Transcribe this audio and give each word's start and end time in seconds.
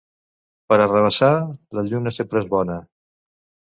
Per 0.71 0.77
arrabassar, 0.85 1.31
la 1.81 1.87
lluna 1.93 2.17
sempre 2.19 2.45
és 2.45 2.53
bona. 2.59 2.83